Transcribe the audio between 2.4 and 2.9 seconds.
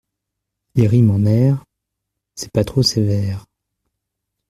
pas trop